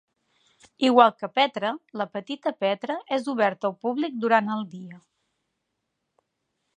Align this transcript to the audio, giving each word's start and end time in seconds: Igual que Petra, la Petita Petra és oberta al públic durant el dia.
Igual 0.87 1.11
que 1.17 1.27
Petra, 1.39 1.69
la 2.01 2.07
Petita 2.15 2.53
Petra 2.63 2.97
és 3.17 3.29
oberta 3.35 3.69
al 3.71 3.77
públic 3.87 4.17
durant 4.25 4.53
el 4.57 4.65
dia. 4.75 5.01